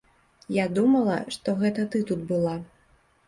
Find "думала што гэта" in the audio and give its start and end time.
0.77-1.85